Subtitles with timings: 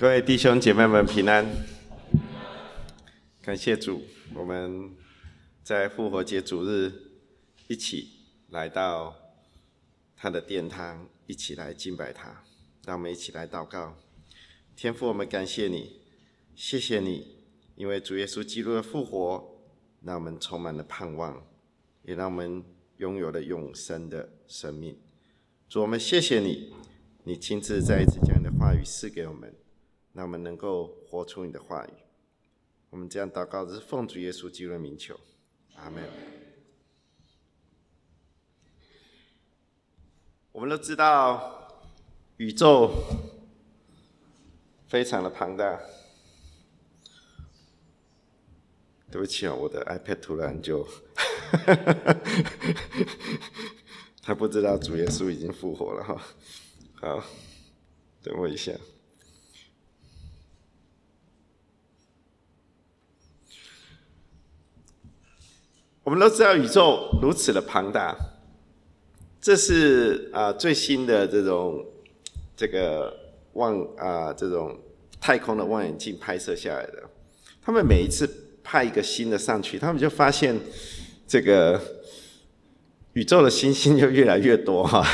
[0.00, 1.44] 各位弟兄姐妹们平安，
[3.42, 4.00] 感谢主，
[4.32, 4.94] 我们
[5.64, 6.92] 在复活节主日
[7.66, 8.08] 一起
[8.50, 9.12] 来到
[10.16, 12.44] 他的殿堂，一起来敬拜他。
[12.86, 13.96] 让我们一起来祷告，
[14.76, 16.00] 天父，我们感谢你，
[16.54, 17.36] 谢谢你，
[17.74, 19.58] 因为主耶稣基督的复活，
[20.02, 21.44] 让我们充满了盼望，
[22.04, 22.62] 也让我们
[22.98, 24.96] 拥有了永生的生命。
[25.68, 26.72] 主，我们谢谢你，
[27.24, 29.52] 你亲自再一次将你的话语赐给我们。
[30.18, 31.90] 让我们能够活出你的话语。
[32.90, 35.16] 我们这样祷告是奉主耶稣基督的名求，
[35.76, 36.02] 阿门。
[40.50, 41.80] 我们都知道
[42.38, 42.90] 宇宙
[44.88, 45.80] 非常的庞大。
[49.08, 50.84] 对不起啊，我的 iPad 突然就，
[54.20, 56.20] 他不知道主耶稣已经复活了哈。
[56.96, 57.22] 好，
[58.20, 58.72] 等我一下。
[66.08, 68.16] 我们都知道宇宙如此的庞大，
[69.42, 71.84] 这是啊最新的这种
[72.56, 73.14] 这个
[73.52, 74.74] 望啊这种
[75.20, 77.02] 太空的望远镜拍摄下来的。
[77.60, 78.26] 他们每一次
[78.64, 80.58] 派一个新的上去，他们就发现
[81.26, 81.78] 这个
[83.12, 85.06] 宇宙的星星就越来越多哈。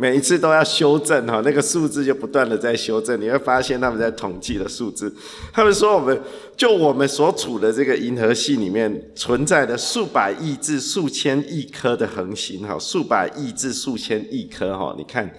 [0.00, 3.20] 每一次都要修正哈，那个数字就不断的在修正。
[3.20, 5.14] 你会发现他们在统计的数字，
[5.52, 6.18] 他们说我们
[6.56, 14.94] 就我们所处的这个银河系里面存在的数百亿至数千亿颗的恒星哈，数百亿至数千亿颗哈。
[14.96, 15.30] 你看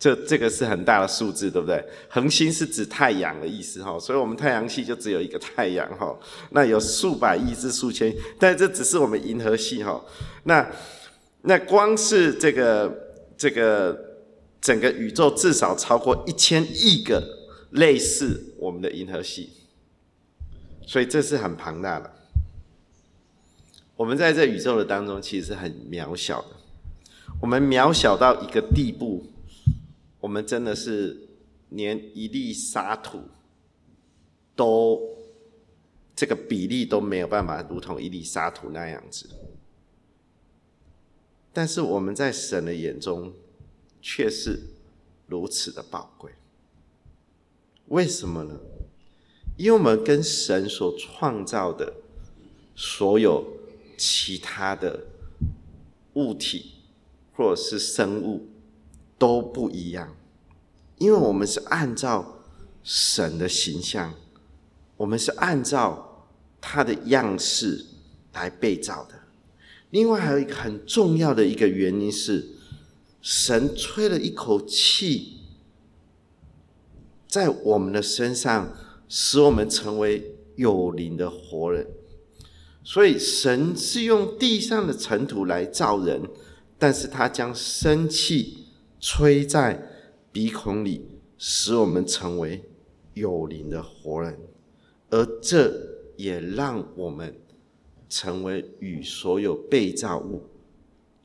[0.00, 1.80] 这这个是很大的数字，对不对？
[2.08, 6.12] 恒星是指太阳的意思哈，所以我们太阳系就只有一个太阳哈。
[6.50, 10.04] 那有数百亿至数千，但这只是我们银河系哈。
[10.42, 10.68] 那
[11.42, 12.92] 那光是这个
[13.36, 14.07] 这个。
[14.60, 17.22] 整个宇宙至少超过一千亿个
[17.70, 19.50] 类似我们的银河系，
[20.86, 22.12] 所以这是很庞大的。
[23.96, 26.48] 我们在这宇宙的当中，其实是很渺小的。
[27.40, 29.26] 我们渺小到一个地步，
[30.20, 31.28] 我们真的是
[31.70, 33.22] 连一粒沙土
[34.56, 35.00] 都
[36.16, 39.28] 这个比例都没有办法，如同一粒沙土那样子。
[41.52, 43.32] 但是我们在神的眼中。
[44.00, 44.60] 却是
[45.26, 46.32] 如此的宝贵，
[47.88, 48.58] 为什么呢？
[49.56, 51.94] 因为我们跟神所创造的
[52.76, 53.44] 所有
[53.96, 55.04] 其他的
[56.14, 56.76] 物体
[57.34, 58.48] 或者是生物
[59.18, 60.16] 都不一样，
[60.96, 62.44] 因为我们是按照
[62.82, 64.14] 神的形象，
[64.96, 66.28] 我们是按照
[66.60, 67.84] 他的样式
[68.32, 69.14] 来被造的。
[69.90, 72.57] 另外还有一个很重要的一个原因是。
[73.30, 75.40] 神吹了一口气，
[77.26, 78.74] 在我们的身上，
[79.06, 81.86] 使我们成为有灵的活人。
[82.82, 86.22] 所以，神是用地上的尘土来造人，
[86.78, 88.64] 但是他将生气
[88.98, 89.86] 吹在
[90.32, 91.06] 鼻孔里，
[91.36, 92.64] 使我们成为
[93.12, 94.38] 有灵的活人。
[95.10, 95.70] 而这
[96.16, 97.38] 也让我们
[98.08, 100.48] 成为与所有被造物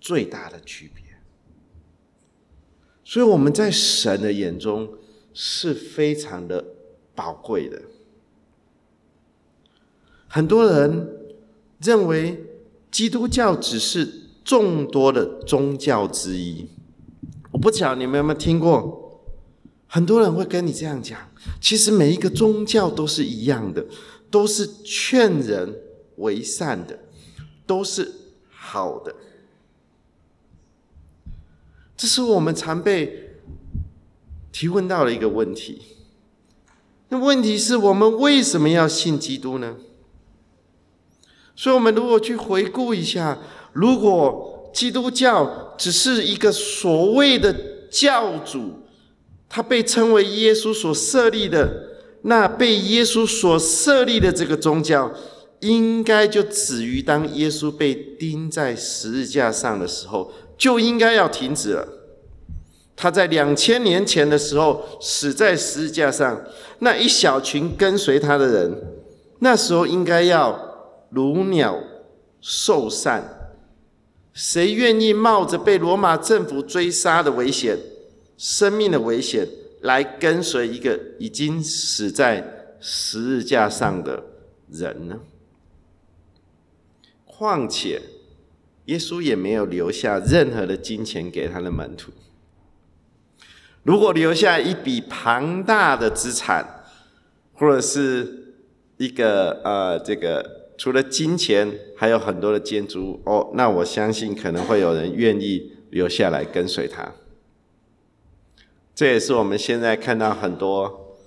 [0.02, 1.03] 最大的区别。
[3.06, 4.90] 所以我们在神的眼中
[5.34, 6.64] 是非常的
[7.14, 7.81] 宝贵的。
[10.28, 11.08] 很多人
[11.80, 12.44] 认为
[12.90, 14.08] 基督教只是
[14.44, 16.68] 众多的宗教之一。
[17.52, 19.22] 我不晓你们有没有听过，
[19.88, 21.19] 很多人会跟你这样讲：，
[21.62, 23.86] 其实每一个宗教都是一样的，
[24.31, 25.75] 都是劝人
[26.18, 26.97] 为善的，
[27.68, 28.12] 都是
[28.50, 29.16] 好的。
[32.03, 33.30] 这是我们常被
[34.52, 35.81] 提问到的一个问题。
[37.08, 39.77] 那问题是我们为什么要信基督呢？
[41.56, 43.39] 所以，我们如果去回顾一下，
[43.72, 47.56] 如果基督教只是一个所谓的
[47.89, 48.81] 教主，
[49.48, 51.88] 他被称为耶稣所设立的，
[52.24, 55.10] 那被耶稣所设立的这个宗教，
[55.62, 60.33] 应该就止于当耶稣被钉在十字架上的时候。
[60.56, 61.86] 就应该要停止了。
[62.95, 66.42] 他在两千年前的时候死在十字架上，
[66.80, 68.84] 那一小群跟随他的人，
[69.40, 71.81] 那时候应该要如鸟
[72.40, 73.54] 兽散。
[74.34, 77.78] 谁愿意冒着被罗马政府追杀的危险、
[78.38, 79.48] 生命的危险，
[79.81, 84.24] 来跟随一个已经死在十字架上的
[84.72, 85.19] 人呢？
[87.25, 88.01] 况且。
[88.88, 92.12] 耶稣也没有留下任何的金钱给他的门徒。
[93.83, 96.85] 如果留下一笔庞大的资产，
[97.53, 98.56] 或者是
[98.97, 107.12] 一个呃，这个除了金钱，还有很多的建筑物哦，那我相信可能会有人愿意留下来跟随他。
[108.95, 111.18] 这也是我们现在看到很多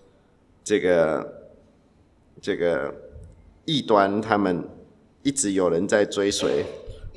[0.64, 1.50] 这个
[2.40, 2.94] 这个
[3.66, 4.66] 异端，他们
[5.22, 6.64] 一直有人在追随。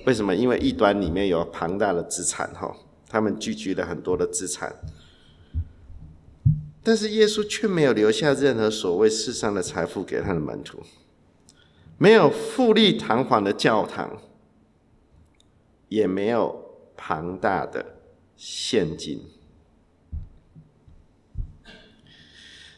[0.06, 0.36] 为什么？
[0.36, 2.76] 因为异端里面有庞大的资产，哈，
[3.08, 4.74] 他们聚集了很多的资产。
[6.90, 10.80] 但是耶稣却没有留下任何所谓世上的财富给他的门徒，
[12.00, 14.20] 没有富丽堂皇的教堂，
[15.88, 16.66] 也没有
[16.98, 17.86] 庞大的
[18.36, 19.22] 现金。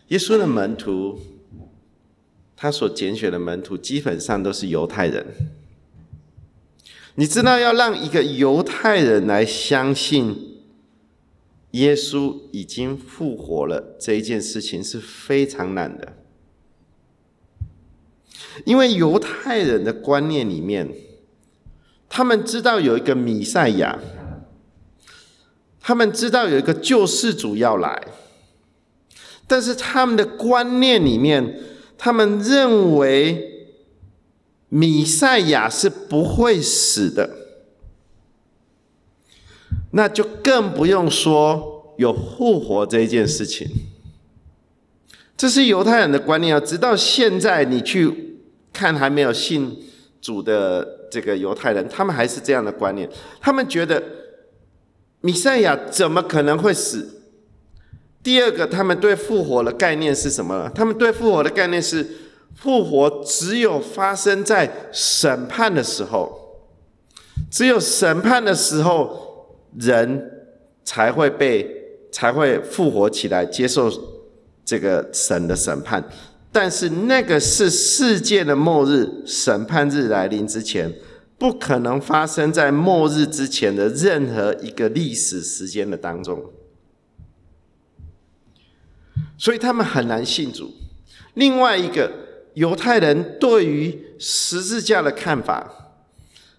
[0.09, 1.17] 耶稣的门徒，
[2.57, 5.25] 他所拣选的门徒基本上都是犹太人。
[7.15, 10.50] 你知道，要让一个犹太人来相信
[11.71, 16.13] 耶稣已经复活了这一件事情是非常难的，
[18.65, 20.89] 因为犹太人的观念里面，
[22.09, 23.99] 他们知道有一个弥赛亚，
[25.79, 28.07] 他们知道有一个救世主要来。
[29.47, 31.59] 但是他们的观念里面，
[31.97, 33.77] 他们认为
[34.69, 37.40] 米赛亚是不会死的，
[39.91, 43.67] 那就更不用说有复活这一件事情。
[45.37, 46.59] 这是犹太人的观念啊！
[46.59, 48.37] 直到现在，你去
[48.71, 49.75] 看还没有信
[50.21, 53.09] 主的这个犹太人，他们还是这样的观念。
[53.39, 54.03] 他们觉得
[55.21, 57.21] 米赛亚怎么可能会死？
[58.21, 60.69] 第二个，他们对复活的概念是什么？
[60.75, 62.07] 他们对复活的概念是，
[62.55, 66.67] 复活只有发生在审判的时候，
[67.49, 69.20] 只有审判的时候，
[69.79, 70.47] 人
[70.83, 71.67] 才会被
[72.11, 73.91] 才会复活起来，接受
[74.65, 76.03] 这个神的审判。
[76.51, 80.93] 但是那个是世界的末日，审判日来临之前，
[81.37, 86.51] 不可能发生在末日之前的任何一个历史时间的当中。
[89.37, 90.71] 所以他们很难信主。
[91.35, 92.11] 另外一个
[92.55, 95.95] 犹太人对于十字架的看法，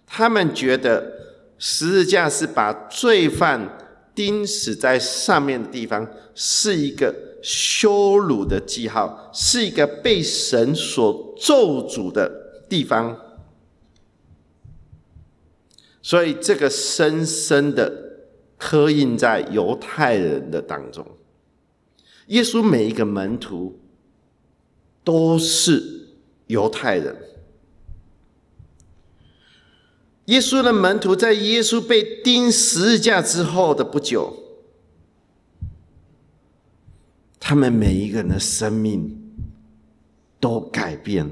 [0.06, 1.21] 他们觉得
[1.64, 3.78] 十字架是把罪犯
[4.16, 6.04] 钉死在上面的地方，
[6.34, 13.16] 是一个羞辱的记号，是一个被神所咒诅的地方。
[16.02, 18.26] 所以这个深深的
[18.58, 21.06] 刻印在犹太人的当中。
[22.26, 23.78] 耶稣每一个门徒
[25.04, 26.08] 都是
[26.48, 27.31] 犹太人。
[30.26, 34.36] 耶稣的门徒在耶稣被钉十字架之后的不久，
[37.40, 39.34] 他们每一个人的生命
[40.38, 41.30] 都改变。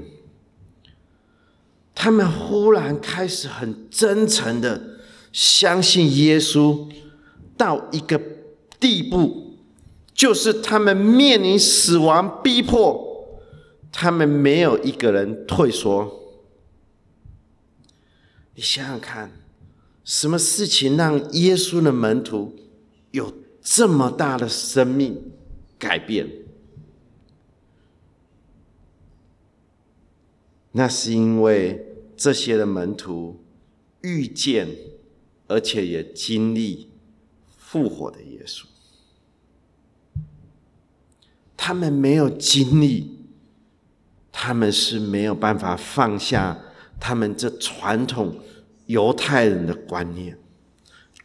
[1.95, 4.99] 他们忽然开始很真诚的
[5.31, 6.87] 相信耶稣，
[7.55, 8.19] 到一个
[8.79, 9.49] 地步。
[10.13, 13.39] 就是他们面临死亡逼迫，
[13.91, 16.20] 他们没有一个人退缩。
[18.55, 19.31] 你想想看，
[20.03, 22.55] 什么事情让耶稣的门徒
[23.11, 25.31] 有这么大的生命
[25.79, 26.27] 改变？
[30.73, 33.43] 那是因为这些的门徒
[34.01, 34.69] 遇见，
[35.47, 36.89] 而且也经历
[37.57, 38.63] 复活的耶稣。
[41.57, 43.19] 他们没有经历，
[44.31, 46.57] 他们是没有办法放下
[47.01, 48.39] 他们这传统
[48.85, 50.37] 犹太人的观念、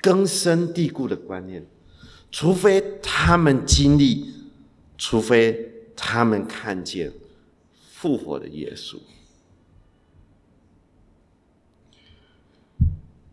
[0.00, 1.64] 根深蒂固的观念，
[2.32, 4.34] 除非他们经历，
[4.98, 7.12] 除非他们看见
[7.92, 8.96] 复活的耶稣。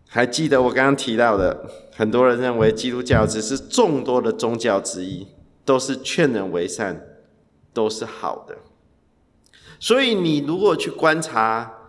[0.07, 5.25] 还记得我刚刚提到的，很多人认为基督教只是众多的宗教之一。
[5.65, 7.07] 都是劝人为善，
[7.71, 8.57] 都是好的。
[9.79, 11.82] 所以你如果去观察，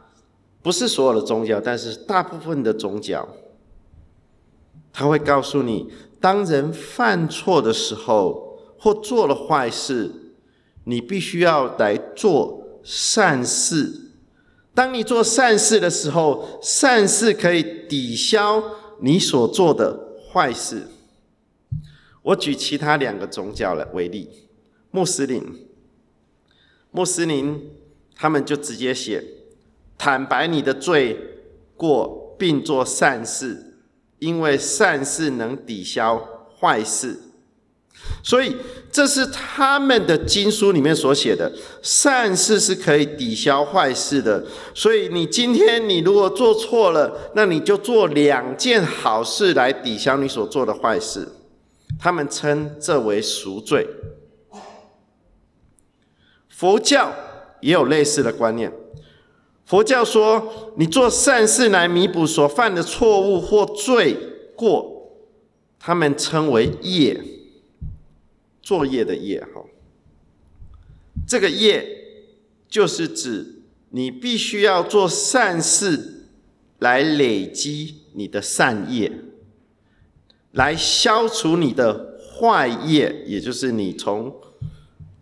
[0.64, 3.28] 不是所有的宗教，但是大部分的宗教，
[4.94, 10.10] 他会告诉你，当人犯错的时候，或做了坏事，
[10.84, 14.12] 你必须要来做善事。
[14.72, 18.64] 当你做善事的时候，善事可以抵消
[19.02, 20.88] 你所做的坏事。
[22.22, 24.30] 我举其他两个宗教了为例，
[24.90, 25.44] 穆斯林，
[26.90, 27.70] 穆斯林
[28.16, 29.22] 他们就直接写，
[30.04, 31.18] 坦白你的罪
[31.78, 33.78] 过，并做善事，
[34.18, 36.22] 因为善事能抵消
[36.60, 37.18] 坏事。
[38.22, 38.54] 所以
[38.92, 44.44] 这是他们的经书里面所写的，善事是可以抵消坏事的。
[44.74, 51.26] 所以你今天你如果做错了，那你就做两件好事来抵消你所做的坏事。
[51.98, 53.88] 他们称这为赎罪。
[56.50, 57.10] 佛教
[57.62, 58.70] 也有类似的观念。
[59.66, 64.14] 佛教说，你做善事来弥补所犯的错误或罪
[64.54, 65.16] 过，
[65.78, 67.18] 他们称为业，
[68.60, 69.40] 作业的业。
[69.40, 69.64] 哈，
[71.26, 71.88] 这个业
[72.68, 76.26] 就是指你必须要做善事
[76.78, 79.10] 来累积你的善业，
[80.52, 84.30] 来消除你的坏业，也就是你从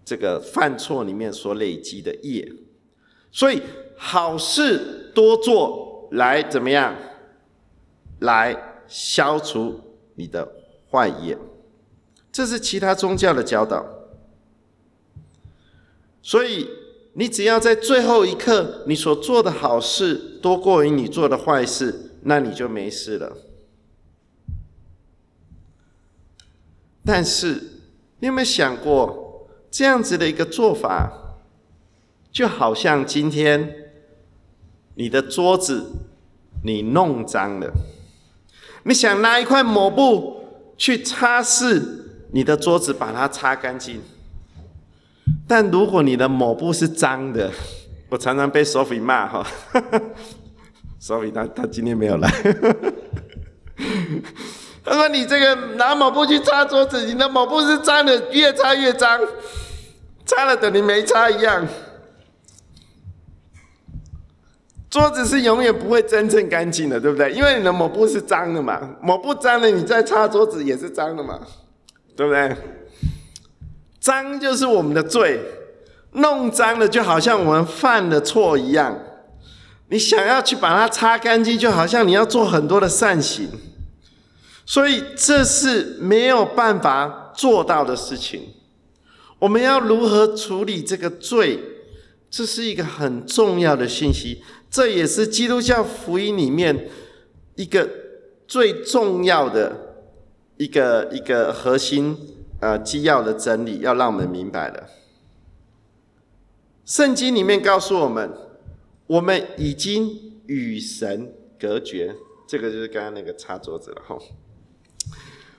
[0.05, 2.53] 这个犯错里面所累积的业。
[3.31, 3.63] 所以。
[4.05, 6.97] 好事多做，来怎么样？
[8.19, 9.81] 来消除
[10.17, 10.53] 你的
[10.91, 11.39] 坏业，
[12.33, 13.87] 这是其他宗教的教导。
[16.21, 16.69] 所以，
[17.13, 23.37] 你只要在最后一刻，你所做的好事多过于你做的坏事，那你就没事了。
[27.05, 27.63] 但是，
[28.19, 31.39] 你有没有想过，这样子的一个做法，
[32.33, 33.79] 就好像今天。
[34.95, 35.91] 你的桌子
[36.65, 37.73] 你弄脏了，
[38.85, 40.45] 你想拿一块抹布
[40.77, 41.83] 去擦拭
[42.33, 44.01] 你的桌子，把它擦干净。
[45.47, 47.51] 但如果你的抹布是脏的，
[48.09, 49.47] 我常常被 Sophie 骂哈，
[51.01, 52.29] Sophie 他他今天没有来，
[54.85, 59.21] 他说你这个拿抹布去擦桌子，你的抹布是脏的，越擦越脏，
[60.27, 61.67] 擦了等于没擦一样。
[64.93, 67.33] 桌子是永远不会真正干净的，对不对？
[67.33, 71.41] 因为你的抹布是脏的嘛，抹布脏了，你再擦桌子也是脏的嘛，
[72.15, 72.55] 对不对？
[73.99, 75.41] 脏就是我们的罪，
[76.13, 78.95] 弄脏了就好像我们犯了错一样。
[79.89, 83.49] 你想要去把它擦干净，就好像你要做很多的善行，
[84.67, 88.43] 所以这是没有办法做到的事情。
[89.39, 91.59] 我们要如何处理这个罪？
[92.31, 94.43] 这是一个很重要的信息。
[94.73, 96.89] 这也是基督教福音里面
[97.57, 97.87] 一个
[98.49, 99.99] 最重要的
[100.57, 102.17] 一个一个核心
[102.59, 104.89] 呃基要的真理，要让我们明白的。
[106.87, 108.33] 圣经里面告诉我们，
[109.07, 112.17] 我们已经与神隔绝，
[112.49, 114.19] 这个就是刚刚那个擦桌子了哈。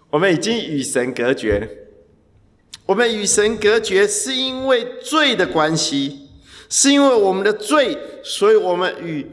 [0.10, 1.88] 我们已经与神隔绝，
[2.88, 6.23] 我们与神隔绝是因为罪的关系。
[6.76, 9.28] 是因为我们的罪，所以我们与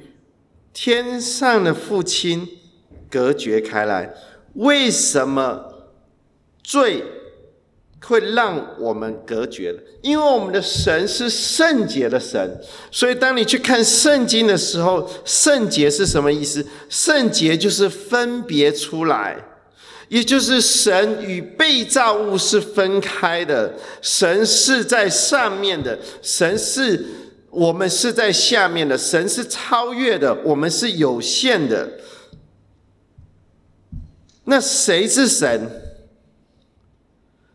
[0.74, 2.46] 天上的父亲
[3.10, 4.12] 隔绝开来。
[4.56, 5.88] 为什么
[6.62, 7.02] 罪
[8.04, 9.80] 会让我们隔绝了？
[10.02, 16.66] 因为我们的神是圣洁的神，所以当你去看圣经的时候，圣洁是什么意思？
[16.90, 19.42] 圣洁就是分别出来，
[20.08, 27.02] 也就是神与被造物是分开的，神是在上面的，神是。
[27.50, 31.88] 我们是在下面的，神是超越的，我们是有限的。
[34.44, 35.68] 那谁是神？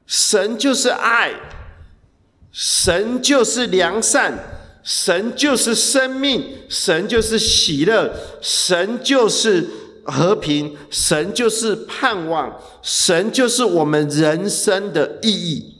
[0.06, 1.34] 神就是爱，
[2.52, 4.38] 神就是良善，
[4.84, 9.68] 神就是生命，神就是喜乐，神就是
[10.04, 15.75] 和平，神就是盼望，神就是我们人生的意义。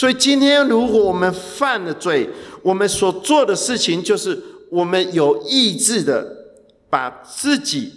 [0.00, 2.26] 所以今天，如果我们犯了罪，
[2.62, 6.54] 我们所做的事情就是我们有意志的
[6.88, 7.92] 把自己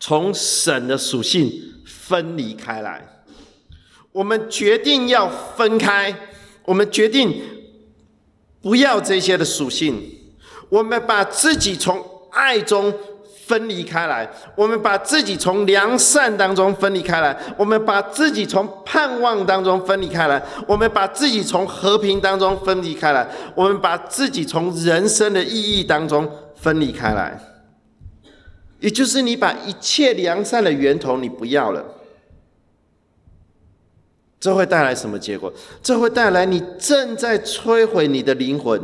[0.00, 1.52] 从神的属性
[1.86, 3.22] 分离开来。
[4.10, 6.12] 我们决定要分开，
[6.64, 7.40] 我们决定
[8.60, 10.02] 不要这些的属性，
[10.68, 12.92] 我们把自己从爱中。
[13.50, 27.40] 分离开来，我们把自己从良善当中分离开来，我们把自己从盼望当中分离开来，我们把自己从和平当中分离开来，我们把自己从人生的意义当中分离开来。
[28.78, 31.84] 也就是你把一切良善的源头你不要了，
[34.38, 35.52] 这会带来什么结果？
[35.82, 38.80] 这会带来你正在摧毁你的灵魂，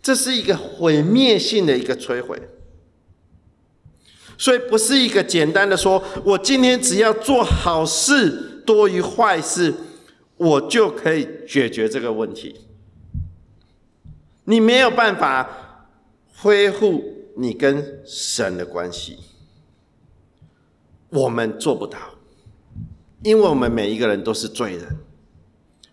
[0.00, 2.40] 这是一个毁灭性的一个摧毁。
[4.38, 9.74] 所以不是一个简单的说，我今天只要做好事多于坏事，
[10.36, 12.54] 我就可以解决这个问题。
[14.44, 15.88] 你没有办法
[16.36, 17.04] 恢复
[17.36, 19.18] 你跟神的关系，
[21.10, 21.98] 我们做不到。
[23.24, 24.86] 因为我们每一个人都是罪人，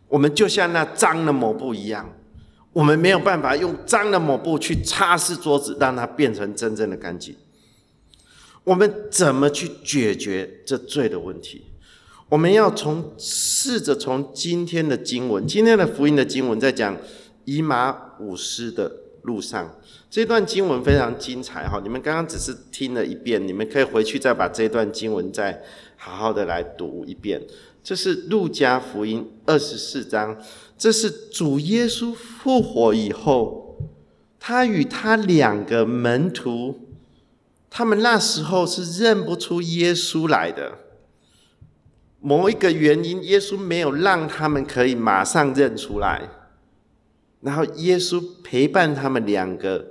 [0.07, 2.07] 我们就像那脏的抹布一样，
[2.71, 7.35] 我们没有办法用脏的抹布去擦拭桌子，让它变成真正的干净。
[8.65, 11.65] 我们怎么去解决这罪的问题？
[12.29, 16.97] 我们要从试着从今天的经文，今天的福音的经文，在讲
[17.45, 18.91] 以马五斯的
[19.21, 19.79] 路上，
[20.09, 21.79] 这段经文非常精彩哈！
[21.83, 25.61] 你们刚刚只是听了一遍，你们可以回去再把这段经文再
[25.95, 27.39] 好好的来读一遍。
[27.83, 30.41] 这是路加福音二十四章，
[30.75, 33.77] 这是主耶稣复活以后，
[34.39, 36.84] 他与他两个门徒，
[37.77, 40.79] 他们那时候是认不出耶稣来的。
[42.21, 46.29] 某一个原因，耶稣没有让他们可以马上认出来，
[47.41, 49.85] 然后耶稣陪伴他们两个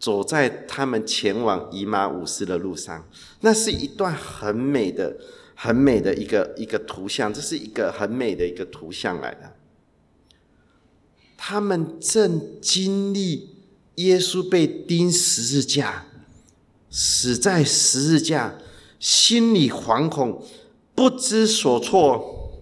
[0.00, 3.08] 走在他们前往姨妈五斯的路上，
[3.42, 5.16] 那是一段很美的、
[5.54, 9.54] 很美的一个一个图像，这是一个很美的一个图像来的。
[11.36, 13.50] 他们正经历
[13.94, 16.06] 耶稣被钉十字架，
[16.92, 18.54] 死在十字架，
[19.00, 20.40] 心里惶恐。
[20.94, 22.52] 不知所措。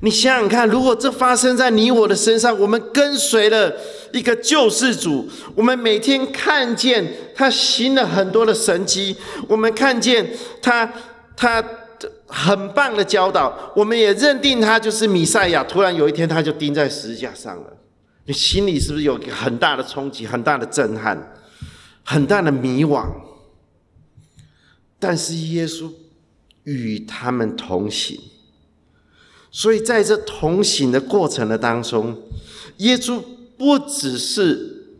[0.00, 3.72] 你想想看，如果这发生在你我的身上，我们跟随了
[4.12, 9.14] 一个救世主，我们每天看见他行了很多的神迹，
[9.46, 10.28] 我们看见
[10.60, 10.92] 他
[11.36, 11.64] 他
[12.26, 15.62] 很棒的教导，我们也认定他就是弥赛亚。
[15.62, 17.72] 突然有一天，他就钉在十字架上了，
[18.24, 21.32] 你心里是不是有个很大的冲击、很大的震撼、
[22.10, 23.08] 很大的迷惘？
[24.98, 25.90] 但是耶稣。
[26.64, 28.20] 与他们同行，
[29.50, 32.22] 所以在这同行的过程的当中，
[32.76, 33.20] 耶稣
[33.56, 34.98] 不只是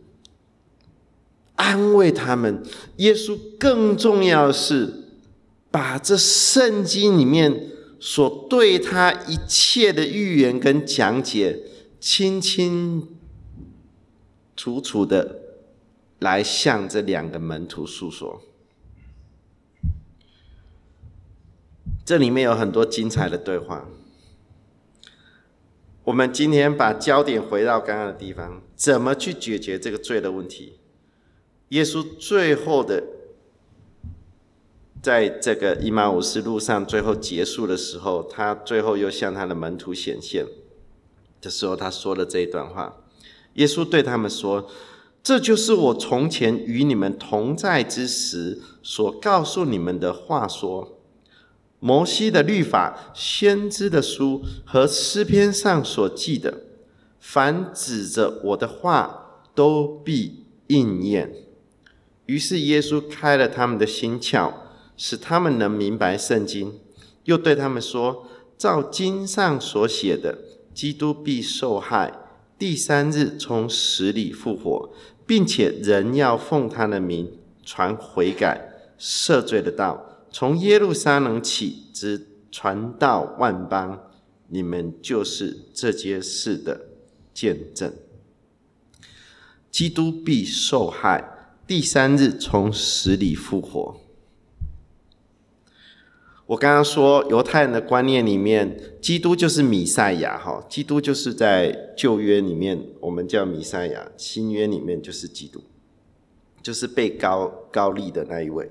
[1.55, 2.63] 安慰他们，
[2.97, 5.05] 耶稣更重要的是
[5.69, 7.67] 把这圣经里面
[7.99, 11.59] 所对他一切的预言跟讲解，
[11.99, 13.07] 清清
[14.57, 15.40] 楚楚的
[16.21, 18.41] 来向这两个门徒诉说。
[22.05, 23.89] 这里面有很多精彩的对话。
[26.03, 30.79] 我们今天把焦点回到刚刚的地方，怎么去解决这个罪的问题？
[31.69, 33.03] 耶稣最后的，
[35.01, 40.45] 在这个伊玛五斯路上最后结束的时候，他最后又向他的门徒显现
[41.39, 42.97] 的时候，他说了这一段话。
[43.53, 44.69] 耶稣对他们说
[45.23, 50.97] ：“这就是我从前与你们同在之时所告诉你们的话说。”
[51.83, 56.61] 摩西的律法、先知的书和诗篇上所记的，
[57.19, 61.33] 凡指着我的话，都必应验。
[62.27, 64.53] 于是耶稣开了他们的心窍，
[64.95, 66.79] 使他们能明白圣经。
[67.23, 70.37] 又对他们说：“照经上所写的，
[70.75, 72.13] 基督必受害，
[72.61, 74.93] 第三日从死里复活，
[75.25, 78.69] 并且人要奉他的名传悔改、
[78.99, 83.99] 赦罪的道。”从耶路撒冷起，直传到万邦，
[84.49, 86.81] 你们就是这件事的
[87.33, 87.91] 见证。
[89.71, 94.00] 基督必受害，第三日从死里复活。
[96.51, 105.63] 我刚刚说，犹太人的观念里面，基督就是弥赛亚，哈，基督就是在旧约里面我们叫弥赛亚，新约里面就是基督，
[106.61, 108.69] 就是被高高立的那一位。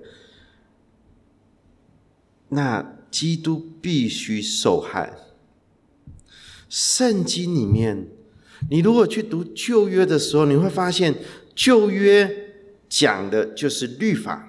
[2.50, 5.14] 那基督必须受害。
[6.68, 8.08] 圣经里面，
[8.68, 11.14] 你如果去读旧约的时候，你会发现
[11.54, 12.52] 旧约
[12.90, 14.48] 讲的就是律法。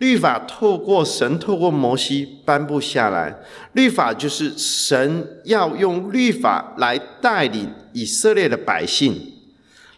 [0.00, 3.40] 律法透过神，透过摩西颁布下来。
[3.72, 9.34] 律法就是神要用律法来带领以色列的百姓。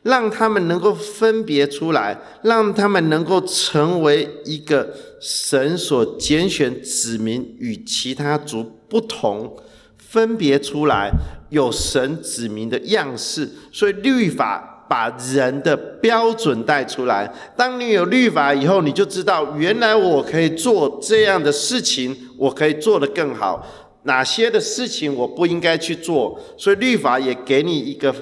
[0.03, 9.57] 让他们能够分别出来，让他们能够成为一个神所拣选子民与其他族不同，
[9.97, 11.13] 分别出来
[11.51, 13.49] 有神子民的样式。
[13.71, 17.33] 所以律法把人的标准带出来。
[17.57, 23.67] 当你有律法以后，你就知道原来我可以做这样的事情，我可以做得更好。
[24.03, 26.39] 哪些的事情我不应该去做？
[26.59, 28.15] 所以律法也给你一个。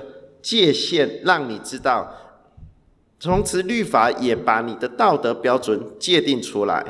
[0.42, 2.10] 界限让你知道，
[3.18, 6.82] 从此律法也把你的道德标准界定出来，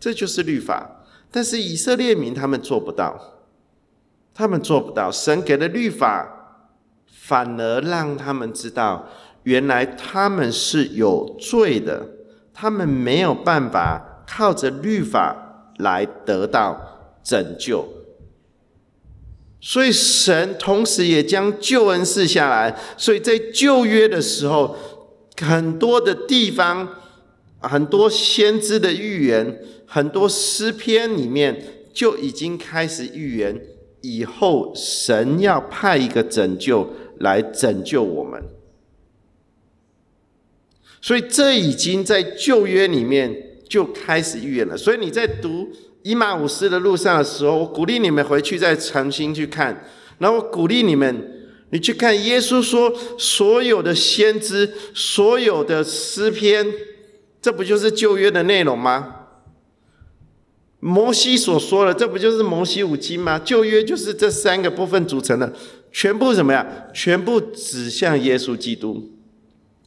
[0.00, 1.02] 这就是律法。
[1.30, 3.42] 但是以色列民他们做不到，
[4.32, 5.10] 他们做不到。
[5.10, 6.64] 神给的律法，
[7.12, 9.06] 反而让他们知道，
[9.44, 12.06] 原来他们是有罪的，
[12.52, 17.86] 他们没有办法靠着律法来得到拯救。
[19.60, 22.78] 所以神同时也将救恩赐下来。
[22.98, 24.76] 所以在旧约的时候，
[25.40, 26.86] 很多的地方，
[27.60, 31.62] 很多先知的预言，很多诗篇里面
[31.94, 33.58] 就已经开始预言，
[34.02, 38.42] 以后神要派一个拯救来拯救我们。
[41.04, 43.30] 所以这已经在旧约里面
[43.68, 44.74] 就开始预言了。
[44.74, 45.68] 所以你在读
[46.02, 49.84] 以马五斯的路上的时候，我鼓励你们回去再重新去看。
[50.16, 51.30] 然后我鼓励你们。
[51.68, 56.66] 你去看耶稣说，所有的先知，所有的诗篇，
[57.42, 59.26] 这不就是旧约的内容吗？
[60.80, 63.38] 摩西所说的，这不就是摩西五经吗？
[63.44, 65.52] 旧约就是这三个部分组成的，
[65.92, 66.66] 全部什么呀？
[66.94, 69.10] 全部指向耶稣基督。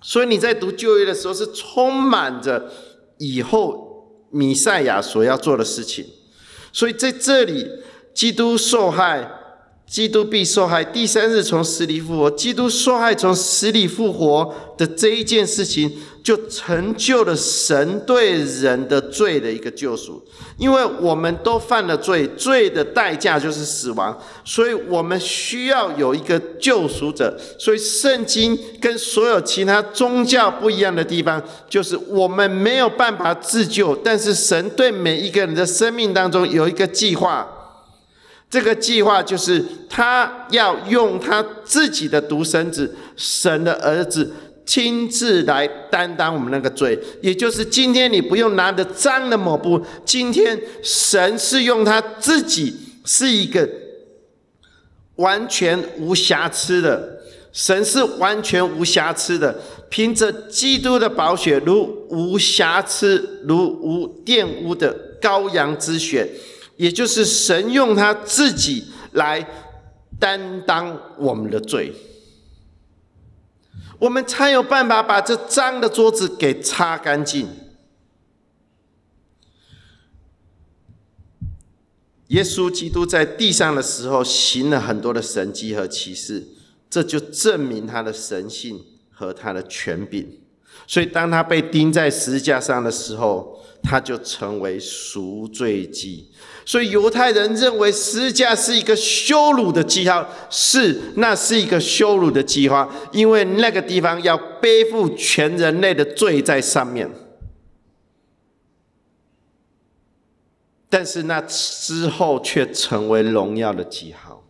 [0.01, 2.71] 所以你在读旧约的时候，是充满着
[3.17, 6.05] 以后弥赛亚所要做的事情。
[6.71, 7.67] 所以在这里，
[8.13, 9.31] 基督受害。
[9.89, 12.31] 基督必受害，第三日从死里复活。
[12.31, 15.89] 基督受害从死里复活的这一件事情，
[16.27, 20.21] 就成就了神对人的罪的一个救赎。
[20.57, 27.39] 因为我们都犯了罪，罪的代价就是死亡，所以我们需要有一个救赎者。
[27.57, 37.47] 所以圣经跟所有其他宗教不一样的地方，就是我们没有办法自救，但是神对每一个人的生命当中有一个计划。
[38.49, 44.33] 这个计划就是他要用他自己的独生子，神的儿子
[44.67, 52.75] 亲自来担当我们那个罪，也就是今天你不用拿着脏的抹布，今天神是用他自己
[53.05, 53.67] 是一个
[55.15, 57.19] 完全无瑕疵的，
[57.53, 59.57] 神是完全无瑕疵的，
[59.89, 66.29] 凭着基督的宝血，如无瑕疵、如无玷污的羔羊之血。
[66.75, 69.43] 也就是神用他自己来
[70.19, 71.91] 担当我们的罪，
[73.99, 77.47] 我们才有办法把这脏的桌子给擦干净。
[82.27, 86.45] 耶稣基督在地上的时候行了很多的神迹和奇事，
[86.89, 90.39] 这就证明他的神性和他的权柄。
[90.85, 96.29] 所以，当他被钉在十字架上的时候，他就成为赎罪祭。
[96.65, 107.09] 所以犹太人认为十字架是一个羞辱的记号，是那是一个羞辱的记号，因为那个地方要背负全人类的罪在上面。
[110.89, 114.43] 但是那之后却成为荣耀的记号，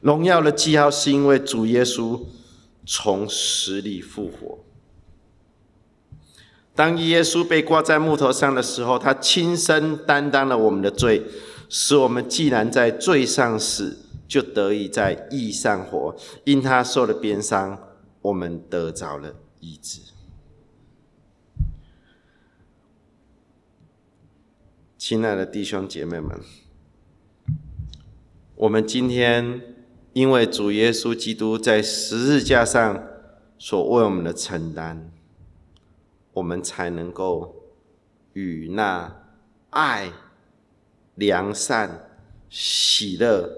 [0.00, 2.20] 荣耀的记号是因为主耶稣
[2.84, 4.58] 从死里复活。
[6.74, 11.22] 当耶稣被挂在木头上的时候，他亲身担当了我们的罪，
[11.68, 16.16] 使我们既然在罪上死，就得以在义上活。
[16.42, 17.78] 因他受了鞭伤，
[18.22, 20.00] 我们得着了医治。
[24.98, 26.40] 亲爱的弟兄姐妹们，
[28.56, 29.60] 我们今天
[30.12, 33.04] 因为主耶稣基督在十字架上
[33.58, 35.12] 所为我们的承担。
[36.34, 37.70] 我们才能够
[38.32, 39.24] 与那
[39.70, 40.12] 爱、
[41.14, 42.10] 良善、
[42.50, 43.54] 喜乐、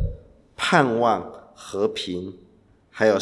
[0.57, 2.39] 盼望、和平，
[2.91, 3.19] 还有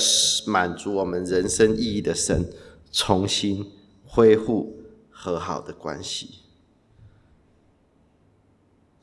[0.47, 2.53] 满足我们人生意义的神，
[2.93, 3.73] 重新
[4.05, 6.41] 恢复和好的关系。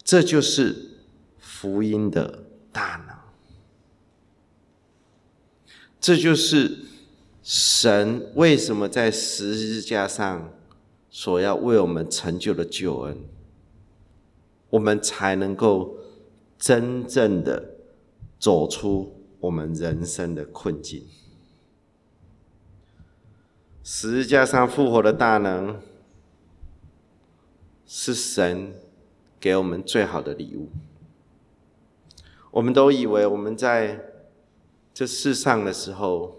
[0.03, 0.97] 这就是
[1.39, 3.17] 福音的大能，
[5.99, 6.90] 这就是。
[7.53, 10.53] 神为什么在十字架上
[11.09, 13.17] 所要为我们成就的救恩，
[14.69, 15.97] 我们才能够
[16.57, 17.71] 真正的
[18.39, 21.05] 走出我们人生的困境？
[23.83, 25.81] 十字架上复活的大能，
[27.85, 28.73] 是神
[29.41, 30.69] 给我们最好的礼物。
[32.51, 34.05] 我们都以为我们在
[34.93, 36.37] 这世上的时候。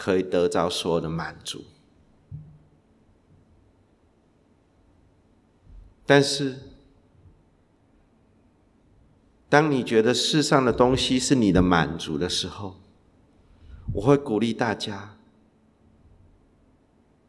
[0.00, 1.62] 可以得到所有的满足，
[6.06, 6.56] 但是，
[9.50, 12.76] 当你觉得世上的东西是你的满足的时候，
[13.92, 15.18] 我会鼓励大家，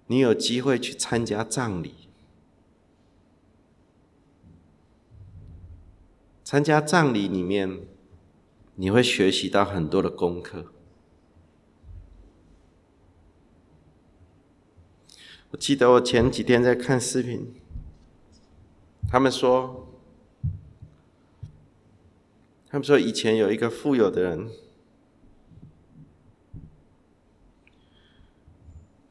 [0.07, 1.93] 你有机会去参加葬礼，
[6.45, 7.81] 参加葬礼里面，
[8.75, 10.71] 你会学习到很多的功课。
[15.51, 17.53] 我记得我前几天在看视频，
[19.09, 19.87] 他们说，
[22.69, 24.49] 他们说以前有一个富有的人，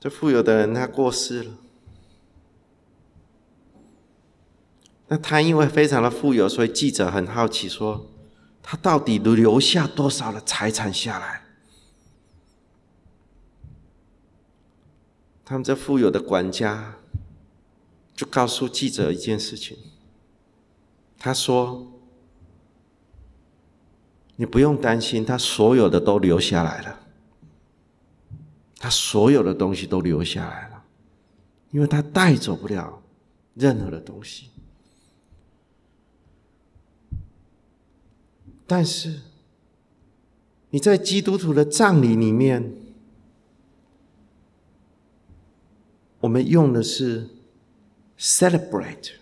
[0.00, 1.52] 这富有的人他过世了。
[5.08, 8.06] 那他因为非常的富有，所以记者很好奇说，
[8.62, 11.49] 他到底留下多少的财产下来？
[15.50, 16.94] 他们这富有的管家
[18.14, 19.76] 就告诉记者一件事情，
[21.18, 21.90] 他说
[24.38, 27.00] ：“你不用担心，他所有的都留下来了，
[28.78, 30.84] 他所有的东西都留下来了，
[31.72, 33.02] 因为他带走不了
[33.54, 34.50] 任何的东西。”
[38.68, 39.18] 但是，
[40.70, 42.72] 你在基督徒的葬礼里面，
[46.20, 47.28] 我们用的是
[48.18, 49.12] celebrate，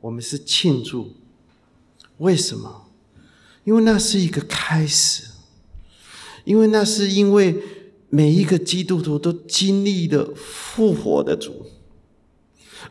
[0.00, 1.12] 我们是庆祝。
[2.18, 2.86] 为什么？
[3.64, 5.24] 因为那是一个开始，
[6.44, 7.62] 因为那是因为
[8.08, 11.66] 每一个基督徒都经历了复活的主，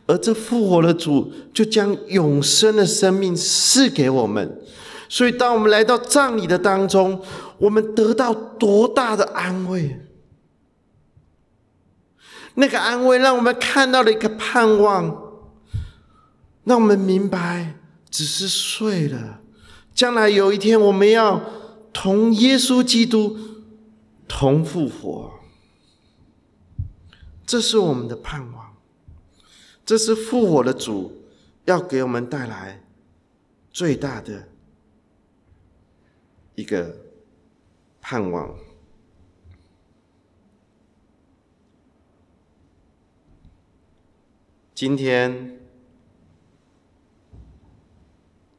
[0.06, 4.60] 而这复活的主就将永生的生命赐给我们。
[5.08, 7.20] 所以，当我们来到葬礼的当中，
[7.58, 9.98] 我们得到多大的安慰？
[12.60, 15.04] 那个安慰让我们看到了一个盼望，
[16.64, 17.76] 让我们明白，
[18.10, 19.40] 只是睡了，
[19.94, 21.40] 将来有一天我们要
[21.92, 23.38] 同耶稣基督
[24.26, 25.34] 同复活。
[27.46, 28.74] 这是我们的盼望，
[29.86, 31.28] 这是复活的主
[31.66, 32.82] 要给我们带来
[33.70, 34.48] 最大的。
[36.56, 36.96] 一个
[38.00, 38.52] 盼望。
[44.80, 45.58] 今天，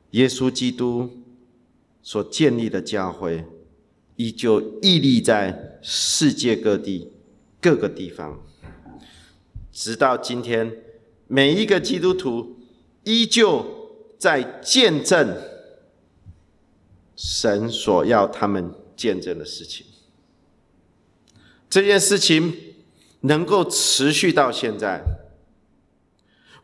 [0.10, 1.10] 耶稣基督
[2.02, 3.46] 所建立的教会，
[4.18, 7.14] 依旧屹立在世界各地
[7.62, 8.38] 各个地方，
[9.72, 10.84] 直到今天，
[11.28, 12.58] 每一个基督徒
[13.06, 13.66] 依旧
[14.18, 15.38] 在见证。
[17.16, 19.86] 神所要他们见证的事情，
[21.70, 22.54] 这件事情
[23.22, 25.02] 能够持续到现在。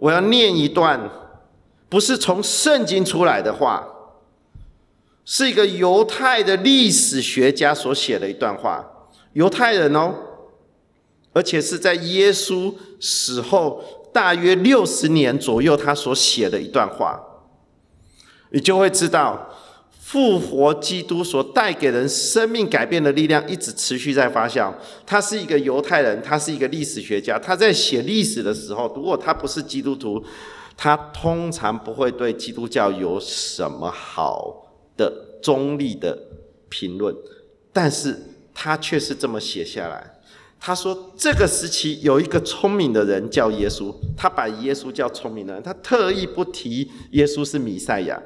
[0.06, 1.10] 我要念一段，
[1.90, 3.84] 不是从圣经出来的话，
[5.26, 8.86] 是一个犹太的历史学家所写的一段话，
[9.34, 10.14] 犹太人哦，
[11.34, 17.20] 而且是在耶稣死后大约六十年左右，他所写的一段话，
[18.52, 19.55] 你就会知道。
[20.06, 24.72] 复活基督所带给人生命改变的力量，一直持续在发酵。
[25.04, 27.40] 他是一个犹太人，他是一个历史学家。
[27.40, 30.24] 他在写历史的时候，如果他不是基督徒，
[30.78, 36.16] 他通常不会对基督教有什么好的中立的
[36.70, 37.16] 评论。
[37.74, 38.16] 但是
[38.54, 40.20] 他却是这么写下来。
[40.60, 48.22] 他说：“这个时期有一个聪明的人叫耶稣，他把耶稣叫聪明的人，他特意不提耶稣是弥赛亚。”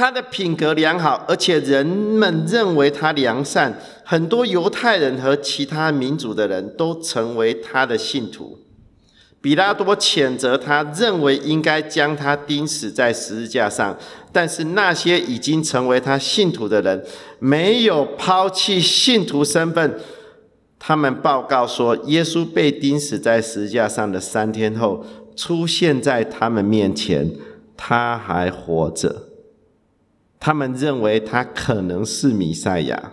[0.00, 3.78] 他的品格良好，而且人们认为他良善。
[4.02, 8.58] 很多犹太人和其他民族的人都成为他的信徒。
[9.42, 13.94] 比拉多谴责他，认为应该将他钉死在十字架上。
[14.32, 17.04] 但是那些已经成为他信徒的人，
[17.38, 20.00] 没有抛弃信徒身份。
[20.78, 25.04] 他们报告说，耶稣被钉死在十字架上的三天后，
[25.36, 27.30] 出现在他们面前，
[27.76, 29.26] 他还活着。
[30.40, 33.12] 他们认为他可能是弥赛亚，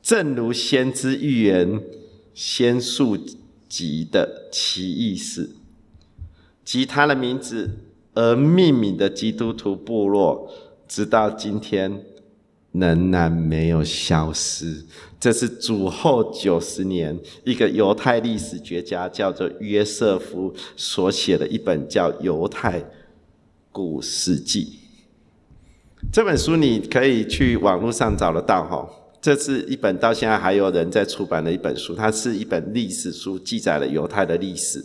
[0.00, 1.80] 正如先知预言
[2.32, 3.18] 先述
[3.68, 5.56] 集的其意思，
[6.64, 7.70] 及他的名字
[8.14, 10.50] 而命名的基督徒部落，
[10.88, 12.02] 直到今天
[12.72, 14.86] 仍然没有消失。
[15.20, 22.82] 这是主后九十年，一个犹太历史学家叫做约瑟夫所写的一本叫《犹太
[23.70, 24.64] 古世纪》。
[26.16, 28.88] 这本书你可以去网络上找得到哈，
[29.20, 34.82] 这是一本到现在还有人在出版的一本书，它是一本历史书，记载了犹太的历史。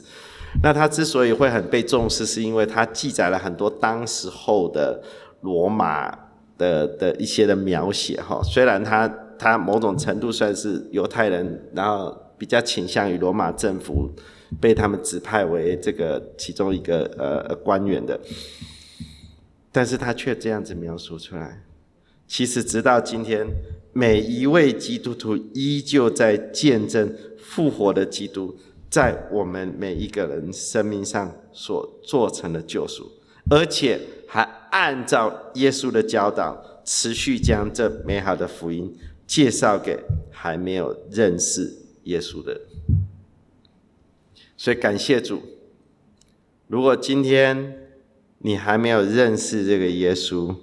[0.62, 5.02] 那它之所以会很被重视，是因为它记载了很多当时候的
[5.40, 6.14] 罗马
[6.58, 8.42] 的的一些的描写哈。
[8.44, 9.08] 虽然它
[9.40, 14.12] 它某种程度算是犹太人，然后比较倾向于罗马政府，
[14.60, 18.20] 被他们指派为这个其中一个呃官员的。
[19.72, 21.64] 但是他却这样子描述出来。
[22.28, 23.46] 其实直到今天，
[23.94, 28.58] 每一位基督徒依旧在见证复活的基督
[28.90, 33.12] 在我们每一个人生命上所做成的救赎，
[33.50, 40.00] 而且还按照耶稣的教导，持续将这美好的福音介绍给
[40.32, 42.62] 还没有认识耶稣的人。
[44.56, 45.42] 所以感谢主。
[46.68, 47.81] 如果今天
[48.44, 50.56] 你还没有认识这个耶稣，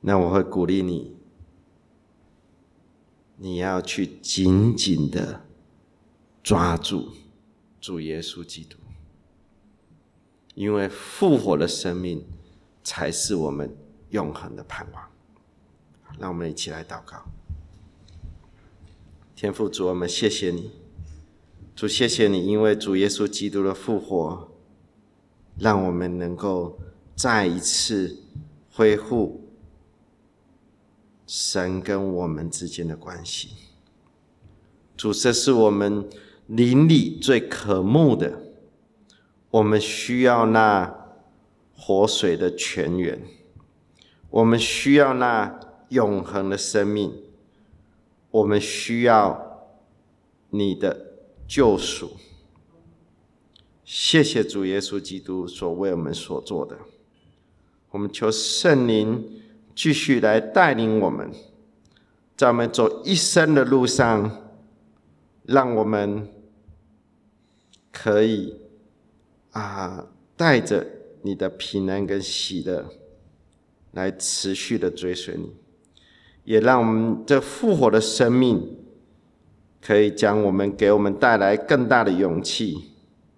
[0.00, 1.14] 那我会鼓励你，
[3.36, 5.42] 你要去紧紧的
[6.42, 7.10] 抓住
[7.80, 8.78] 主耶稣基督，
[10.54, 12.24] 因为复活的生命
[12.82, 13.76] 才是我们
[14.08, 15.04] 永恒的盼望。
[16.18, 17.22] 让我们一起来祷告，
[19.36, 20.70] 天父主，我们谢谢你，
[21.76, 24.49] 主谢谢你，因为主耶稣基督的复活。
[25.60, 26.78] 让我们能够
[27.14, 28.16] 再一次
[28.72, 29.48] 恢复
[31.26, 33.50] 神跟我们之间的关系。
[34.96, 36.08] 主，这是我们
[36.46, 38.40] 邻里最渴慕的。
[39.50, 40.94] 我们需要那
[41.76, 43.20] 活水的泉源，
[44.30, 47.12] 我们需要那永恒的生命，
[48.30, 49.68] 我们需要
[50.50, 51.16] 你的
[51.48, 52.12] 救赎。
[53.92, 56.78] 谢谢主耶稣基督所为我们所做的，
[57.90, 59.42] 我们求圣灵
[59.74, 61.28] 继续来带领我们，
[62.36, 64.52] 在我们走一生的路上，
[65.42, 66.28] 让我们
[67.90, 68.54] 可以
[69.50, 70.86] 啊带着
[71.22, 72.88] 你的平安跟喜乐
[73.90, 75.52] 来持续的追随你，
[76.44, 78.76] 也让我们这复活的生命
[79.82, 82.89] 可以将我们给我们带来更大的勇气。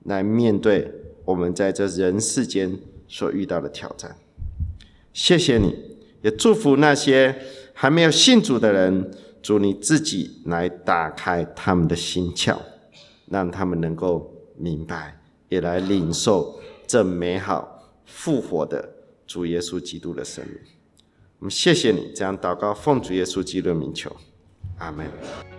[0.04, 0.90] 来面对
[1.24, 4.16] 我们在这人世间所遇到的挑战。
[5.12, 5.76] 谢谢你，
[6.22, 7.36] 也祝福那些
[7.74, 9.10] 还没有信主的人，
[9.42, 12.56] 主你自己来打开他们的心窍，
[13.26, 18.94] 让他们能够明白，也来领受这美好复活的
[19.26, 20.56] 主耶稣基督的生命。
[21.38, 24.16] 我们谢谢你，这样祷告，奉主耶稣基督的名求，
[24.78, 25.51] 阿门。